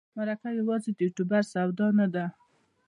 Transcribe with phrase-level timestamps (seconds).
[0.15, 2.25] مرکه یوازې د یوټوبر سودا نه ده.